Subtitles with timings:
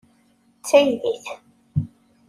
[0.57, 1.25] D taydit.